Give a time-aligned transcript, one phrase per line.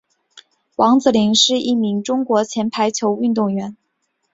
[0.77, 3.77] 王子凌是一名中国前排球运动员。